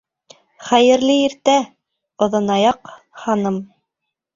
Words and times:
—Хәйерле 0.69 1.19
иртә, 1.27 1.57
Оҙонаяҡ 2.29 2.95
ханым! 3.25 3.67